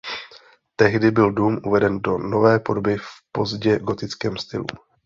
[0.75, 4.65] Tehdy byl dům uveden do nové podoby v pozdně gotickém stylu.